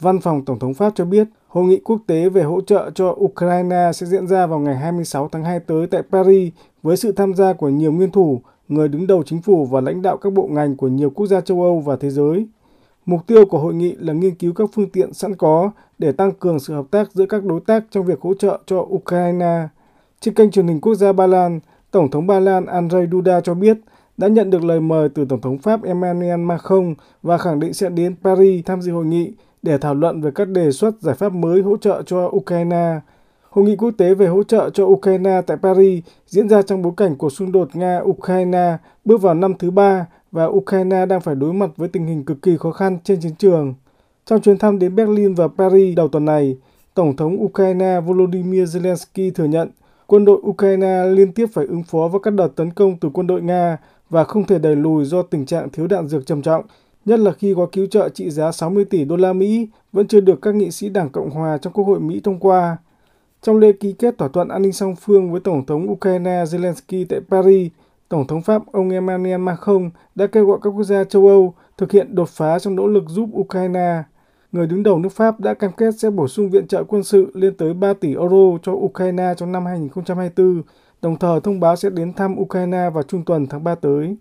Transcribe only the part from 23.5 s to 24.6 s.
biết đã nhận